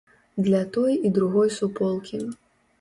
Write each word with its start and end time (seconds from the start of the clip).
Для 0.47 0.61
той 0.77 0.97
і 1.07 1.13
другой 1.19 1.53
суполкі. 1.61 2.25